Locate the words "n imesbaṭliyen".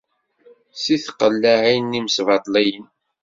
1.91-2.87